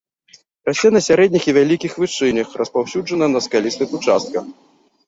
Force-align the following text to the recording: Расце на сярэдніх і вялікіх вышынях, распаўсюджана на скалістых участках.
Расце 0.69 0.87
на 0.95 1.01
сярэдніх 1.09 1.43
і 1.47 1.55
вялікіх 1.57 1.91
вышынях, 2.05 2.47
распаўсюджана 2.63 3.31
на 3.37 3.47
скалістых 3.49 3.89
участках. 4.01 4.43